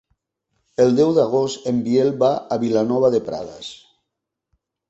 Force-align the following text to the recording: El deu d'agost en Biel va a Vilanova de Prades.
El 0.85 0.95
deu 0.99 1.11
d'agost 1.17 1.69
en 1.71 1.83
Biel 1.89 2.11
va 2.25 2.31
a 2.57 2.59
Vilanova 2.65 3.15
de 3.17 3.23
Prades. 3.29 3.73